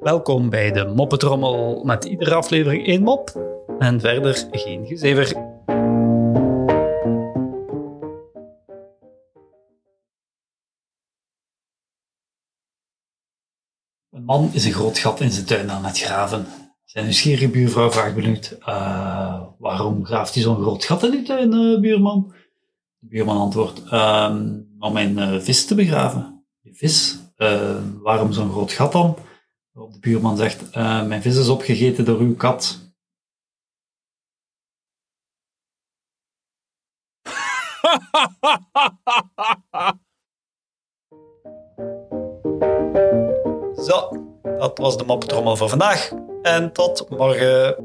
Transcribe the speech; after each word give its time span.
Welkom 0.00 0.50
bij 0.50 0.72
de 0.72 0.92
Moppetrommel 0.94 1.84
met 1.84 2.04
iedere 2.04 2.34
aflevering 2.34 2.86
één 2.86 3.02
mop 3.02 3.30
en 3.78 4.00
verder 4.00 4.46
geen 4.50 4.86
gezever. 4.86 5.36
Een 14.10 14.24
man 14.24 14.50
is 14.52 14.64
een 14.64 14.72
groot 14.72 14.98
gat 14.98 15.20
in 15.20 15.30
zijn 15.30 15.46
tuin 15.46 15.70
aan 15.70 15.84
het 15.84 15.98
graven. 15.98 16.46
Zijn 16.84 17.04
nieuwsgierige 17.04 17.48
buurvrouw 17.48 17.90
vraagt 17.90 18.14
benieuwd, 18.14 18.56
"Eh, 18.60 19.42
waarom 19.58 20.04
graaft 20.04 20.34
hij 20.34 20.42
zo'n 20.42 20.62
groot 20.62 20.84
gat 20.84 21.02
in 21.02 21.10
die 21.10 21.22
tuin, 21.22 21.52
eh, 21.52 21.80
buurman? 21.80 22.32
De 22.98 23.06
buurman 23.06 23.36
antwoordt, 23.36 23.82
"Ehm, 23.90 24.60
om 24.78 24.92
mijn 24.92 25.18
eh, 25.18 25.40
vis 25.40 25.66
te 25.66 25.74
begraven. 25.74 26.44
Je 26.60 26.74
vis? 26.74 27.23
Eh, 27.36 27.82
waarom 28.02 28.32
zo'n 28.32 28.50
groot 28.50 28.72
gat 28.72 28.92
dan? 28.92 29.16
Waarop 29.72 29.92
de 29.92 29.98
buurman 30.00 30.36
zegt, 30.36 30.70
"Eh, 30.70 31.06
mijn 31.06 31.22
vis 31.22 31.36
is 31.36 31.48
opgegeten 31.48 32.04
door 32.04 32.18
uw 32.18 32.36
kat. 32.36 32.82
Zo, 43.86 44.08
dat 44.42 44.78
was 44.78 44.96
de 44.96 45.04
moppetrommel 45.06 45.56
voor 45.56 45.68
vandaag. 45.68 46.10
En 46.42 46.72
tot 46.72 47.10
morgen. 47.10 47.76